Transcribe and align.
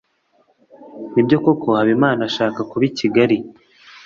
Nibyo 1.13 1.37
koko 1.43 1.67
Habimana 1.77 2.21
ashaka 2.29 2.59
kuba 2.69 2.83
i 2.89 2.93
kigali? 2.99 3.37